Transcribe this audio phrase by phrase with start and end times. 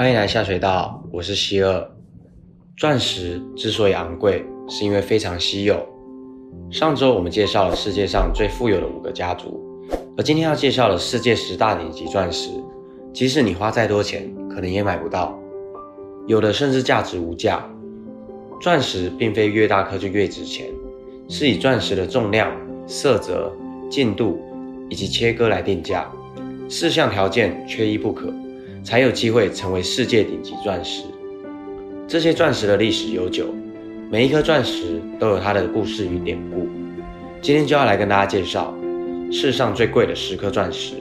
[0.00, 1.86] 欢迎来下水道，我是希尔。
[2.74, 5.86] 钻石之所以昂贵，是因为非常稀有。
[6.70, 9.60] 上周我们介绍了世界上最富有的五个家族，
[10.16, 12.48] 而今天要介绍的世界十大顶级钻石，
[13.12, 15.38] 即使你花再多钱，可能也买不到，
[16.26, 17.62] 有的甚至价值无价。
[18.58, 20.66] 钻石并非越大颗就越值钱，
[21.28, 22.50] 是以钻石的重量、
[22.86, 23.54] 色泽、
[23.90, 24.40] 净度
[24.88, 26.10] 以及切割来定价，
[26.70, 28.32] 四项条件缺一不可。
[28.82, 31.04] 才有机会成为世界顶级钻石。
[32.08, 33.46] 这些钻石的历史悠久，
[34.10, 36.68] 每一颗钻石都有它的故事与典故。
[37.40, 38.74] 今天就要来跟大家介绍
[39.30, 40.94] 世上最贵的十颗钻石。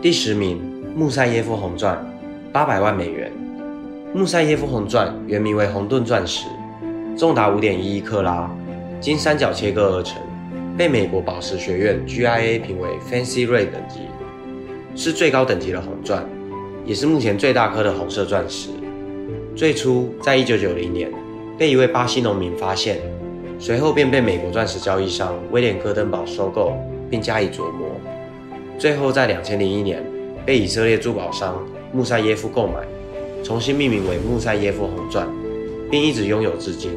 [0.00, 0.60] 第十名，
[0.94, 1.98] 穆塞耶夫红钻，
[2.52, 3.32] 八百万美元。
[4.14, 6.46] 穆塞耶夫红钻原名为红盾钻石，
[7.16, 8.50] 重达五点一一克拉，
[9.00, 10.20] 经三角切割而成，
[10.76, 14.00] 被美国宝石学院 GIA 评为 Fancy Red 等级。
[14.98, 16.28] 是最高等级的红钻，
[16.84, 18.70] 也是目前最大颗的红色钻石。
[19.54, 21.08] 最初在一九九零年
[21.56, 22.98] 被一位巴西农民发现，
[23.60, 26.72] 随后便被美国钻石交易商威廉戈登堡收购
[27.08, 27.88] 并加以琢磨，
[28.76, 30.04] 最后在两千零一年
[30.44, 32.80] 被以色列珠宝商穆塞耶夫购买，
[33.44, 35.28] 重新命名为穆塞耶夫红钻，
[35.88, 36.90] 并一直拥有至今。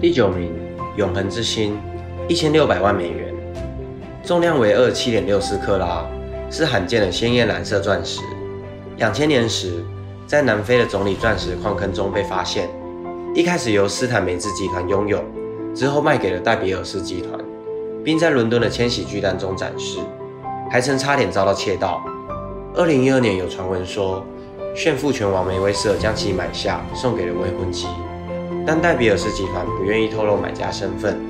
[0.00, 0.52] 第九名，
[0.96, 1.76] 永恒之星，
[2.28, 3.34] 一千六百万美元，
[4.22, 6.06] 重量为二七点六四克拉。
[6.50, 8.20] 是罕见的鲜艳蓝色钻石。
[8.96, 9.84] 两千年时，
[10.26, 12.68] 在南非的总理钻石矿坑中被发现。
[13.34, 15.22] 一开始由斯坦梅兹集团拥有，
[15.74, 17.38] 之后卖给了戴比尔斯集团，
[18.04, 20.00] 并在伦敦的千禧巨蛋中展示，
[20.68, 22.02] 还曾差点遭到窃盗。
[22.74, 24.24] 二零一二年有传闻说，
[24.74, 27.86] 炫富拳王梅威瑟将其买下，送给了未婚妻，
[28.66, 31.20] 但戴比尔斯集团不愿意透露买家身份。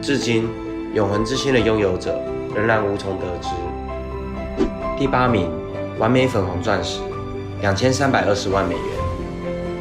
[0.00, 0.48] 至今，
[0.94, 2.18] 永恒之星的拥有者
[2.54, 3.48] 仍然无从得知。
[5.02, 5.50] 第八名，
[5.98, 7.00] 完美粉红钻石，
[7.60, 8.84] 两千三百二十万美元。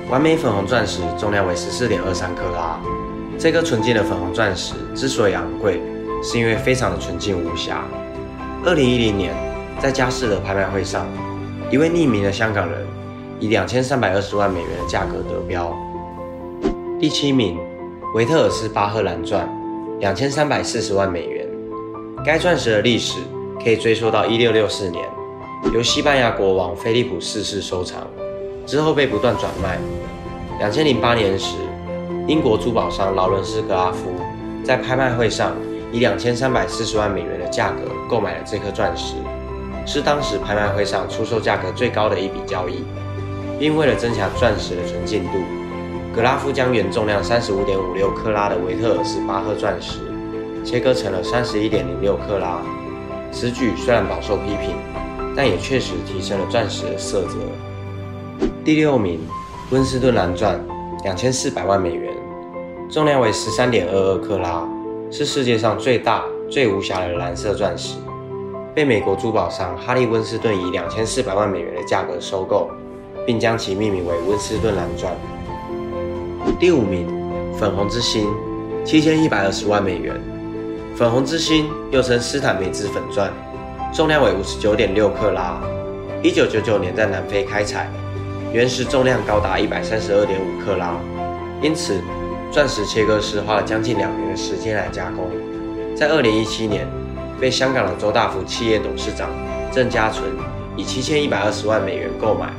[0.10, 2.80] 完美粉红钻石重量为十四点二三克拉。
[3.38, 5.80] 这颗纯净的粉红钻石之所以昂贵，
[6.24, 7.84] 是因为非常的纯净无瑕。
[8.66, 9.32] 二零一零年，
[9.80, 11.06] 在佳士得拍卖会上，
[11.70, 12.84] 一位匿名的香港人
[13.40, 15.72] 以两千三百二十万美元的价格得标。
[17.00, 17.60] 第七名，
[18.16, 19.48] 维特尔斯巴赫蓝钻，
[20.00, 21.48] 两千三百四十万美元。
[22.26, 23.20] 该钻石的历史。
[23.64, 25.08] 可以追溯到一六六四年，
[25.72, 28.08] 由西班牙国王菲利普四世收藏，
[28.66, 29.78] 之后被不断转卖。
[30.58, 31.56] 两千零八年时，
[32.28, 34.12] 英国珠宝商劳伦斯格拉夫
[34.64, 35.56] 在拍卖会上
[35.92, 39.14] 以两千三百四十万美元的价格购买了这颗钻石，
[39.86, 42.84] 是当时拍卖会上出售价格最高的一笔交易。
[43.60, 45.34] 并为了增强钻石的纯净度，
[46.16, 50.00] 格拉夫将原重量三十五点五六克拉的维特尔斯巴赫钻石
[50.66, 52.60] 切割成了三十一点零六克拉。
[53.32, 54.76] 此举虽然饱受批评，
[55.36, 57.38] 但也确实提升了钻石的色泽。
[58.64, 59.20] 第六名，
[59.72, 60.60] 温斯顿蓝钻，
[61.04, 62.14] 两千四百万美元，
[62.90, 64.68] 重量为十三点二二克拉，
[65.10, 67.98] 是世界上最大、最无瑕的蓝色钻石，
[68.76, 72.70] 被美国珠宝商哈利温斯顿以两千四百万美元的价格收购，
[73.26, 75.16] 并将其命名为温斯顿蓝钻。
[76.60, 77.08] 第五名，
[77.58, 78.28] 粉红之星，
[78.84, 80.20] 七千一百二十万美元。
[81.02, 83.34] 粉红之星又称斯坦梅兹粉钻，
[83.92, 85.60] 重量为五十九点六克拉。
[86.22, 87.90] 一九九九年在南非开采，
[88.54, 90.96] 原石重量高达一百三十二点五克拉，
[91.60, 92.00] 因此
[92.52, 95.28] 钻石切割师花了将近两年的时间来加工。
[95.96, 96.88] 在二零一七年，
[97.40, 99.28] 被香港的周大福企业董事长
[99.72, 100.30] 郑家纯
[100.78, 102.54] 以七千一百二十万美元购买，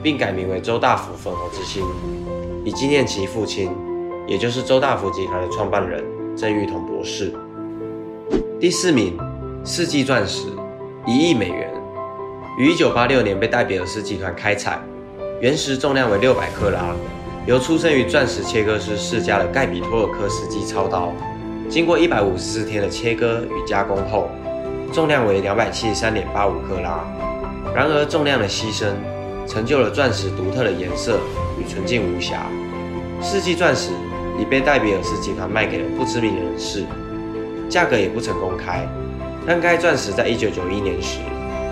[0.00, 1.84] 并改名为周大福粉红之星，
[2.64, 3.68] 以纪念其父亲，
[4.28, 6.04] 也就是周大福集团的创办人
[6.36, 7.34] 郑裕彤博士。
[8.60, 9.16] 第四名，
[9.64, 10.48] 世纪钻石，
[11.06, 11.72] 一亿美元，
[12.58, 14.78] 于一九八六年被戴比尔斯集团开采，
[15.40, 16.94] 原石重量为六百克拉，
[17.46, 21.10] 由出生于钻石切割师世家的盖比托尔科斯基操刀，
[21.70, 24.28] 经过一百五十四天的切割与加工后，
[24.92, 27.02] 重量为两百七十三点八五克拉。
[27.74, 28.88] 然而重量的牺牲，
[29.48, 31.18] 成就了钻石独特的颜色
[31.58, 32.46] 与纯净无瑕。
[33.22, 33.88] 世纪钻石
[34.38, 36.84] 已被戴比尔斯集团卖给了不知名人士。
[37.70, 38.84] 价格也不曾公开，
[39.46, 41.20] 但该钻石在一九九一年时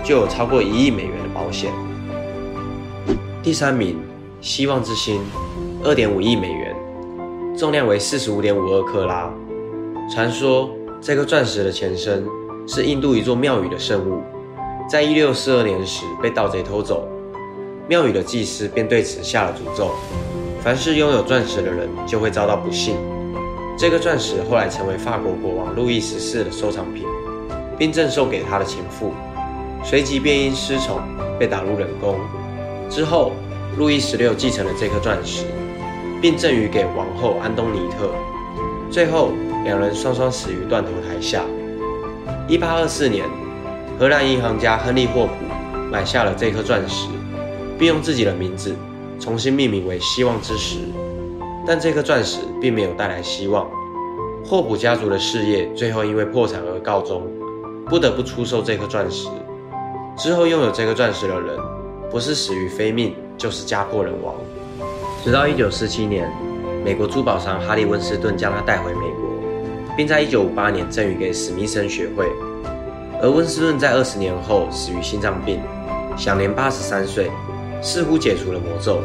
[0.01, 1.71] 就有超过一亿美元的保险。
[3.43, 3.99] 第三名，
[4.39, 5.21] 希望之星，
[5.83, 6.73] 二点五亿美元，
[7.57, 9.29] 重量为四十五点五二克拉。
[10.09, 10.69] 传说
[11.01, 12.25] 这颗钻石的前身
[12.65, 14.21] 是印度一座庙宇的圣物，
[14.89, 17.05] 在一六四二年时被盗贼偷走，
[17.89, 19.91] 庙宇的祭司便对此下了诅咒：
[20.63, 22.95] 凡是拥有钻石的人就会遭到不幸。
[23.79, 27.05] 这个钻石后来成为法国国王路易十四的收藏品，
[27.77, 29.13] 并赠送给他的情妇，
[29.85, 30.99] 随即便因失宠
[31.39, 32.19] 被打入冷宫。
[32.89, 33.31] 之后，
[33.77, 35.45] 路易十六继承了这颗钻石，
[36.21, 38.11] 并赠予给王后安东尼特。
[38.91, 39.31] 最后，
[39.63, 41.45] 两人双双死于断头台下。
[42.49, 43.25] 一八二四年，
[43.97, 47.07] 荷兰银行家亨利霍普买下了这颗钻石，
[47.77, 48.75] 并用自己的名字
[49.21, 50.79] 重新命名为“希望之石”。
[51.67, 53.69] 但这颗钻石并没有带来希望，
[54.45, 57.21] 霍普家族的事业最后因为破产而告终，
[57.85, 59.27] 不得不出售这颗钻石。
[60.17, 61.57] 之后拥有这颗钻石的人，
[62.09, 64.33] 不是死于非命，就是家破人亡。
[65.23, 66.31] 直到一九四七年，
[66.83, 69.29] 美国珠宝商哈利温斯顿将它带回美国，
[69.95, 72.25] 并在一九五八年赠予给史密森学会。
[73.21, 75.59] 而温斯顿在二十年后死于心脏病，
[76.17, 77.29] 享年八十三岁，
[77.81, 79.01] 似乎解除了魔咒。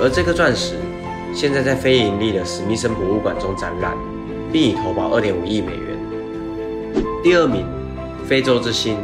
[0.00, 0.74] 而这颗钻石。
[1.34, 3.96] 现在在非盈利的史密森博物馆中展览，
[4.52, 5.96] 并已投保二点五亿美元。
[7.22, 7.64] 第二名，
[8.26, 8.96] 非洲之星，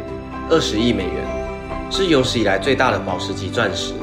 [0.49, 3.93] 二十亿美元，是有史以来最大的宝石级钻石，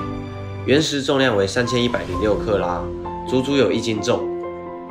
[0.64, 2.82] 原石重量为三千一百零六克拉，
[3.28, 4.20] 足足有一斤重。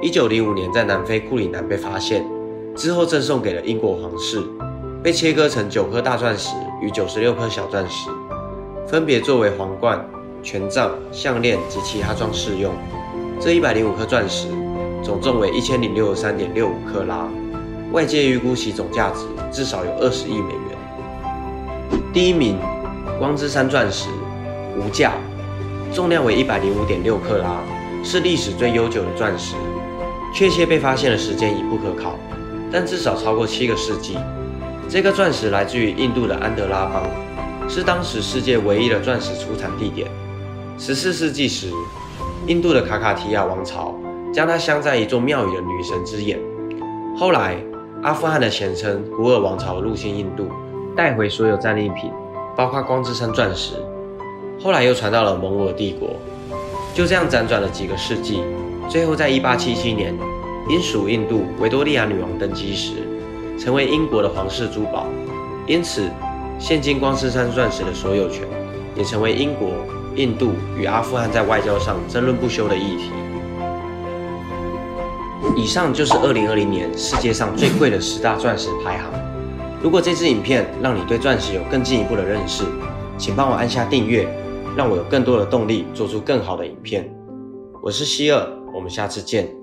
[0.01, 2.25] 一九零五年在南非库里南被发现，
[2.75, 4.41] 之后赠送给了英国皇室，
[5.01, 8.09] 被切割成九颗大钻石与九十六颗小钻石，
[8.87, 10.03] 分别作为皇冠、
[10.43, 12.71] 权杖、项链及其他装饰用。
[13.43, 14.47] 这一百零五颗钻石
[15.03, 17.27] 总重为一千零六十三点六五克拉，
[17.91, 21.99] 外界预估其总价值至少有二十亿美元。
[22.13, 22.59] 第一名，
[23.17, 24.09] 光之山钻石，
[24.77, 25.13] 无价，
[25.91, 27.63] 重量为一百零五点六克拉，
[28.03, 29.55] 是历史最悠久的钻石。
[30.31, 32.19] 确切被发现的时间已不可考，
[32.71, 34.19] 但至少超过七个世纪。
[34.88, 37.03] 这颗钻石来自于印度的安德拉邦，
[37.67, 40.07] 是当时世界唯一的钻石出产地点。
[40.77, 41.71] 十四世纪时。
[42.51, 43.98] 印度的卡卡提亚王朝
[44.33, 46.38] 将它镶在一座庙宇的女神之眼。
[47.18, 47.56] 后来，
[48.03, 50.50] 阿富汗的前称古尔王朝入侵印度，
[50.94, 52.12] 带回所有战利品，
[52.53, 53.75] 包括光之山钻石。
[54.62, 56.09] 后来又传到了蒙古帝国。
[56.94, 58.44] 就这样辗转了几个世纪，
[58.89, 60.13] 最后在1877年，
[60.68, 62.95] 英属印度维多利亚女王登基时，
[63.57, 65.07] 成为英国的皇室珠宝。
[65.68, 66.09] 因此，
[66.59, 68.45] 现今光之山钻石的所有权
[68.94, 69.69] 也成为英国。
[70.15, 73.11] 印度与阿富汗在外交上争论不休的议题。
[75.55, 79.11] 以上就是二零二零年世界上最贵的十大钻石排行。
[79.81, 82.63] 如果这支影片让你对钻石有更进一步的认识，
[83.17, 84.27] 请帮我按下订阅，
[84.75, 87.11] 让我有更多的动力做出更好的影片。
[87.81, 89.60] 我是希尔，我们下次见。